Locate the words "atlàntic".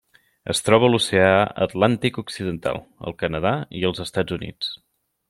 1.67-2.17